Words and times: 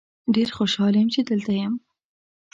ډیر 0.35 0.49
خوشحال 0.57 0.93
یم 0.99 1.09
چې 1.15 1.21
دلته 1.29 1.51
یم. 1.61 1.73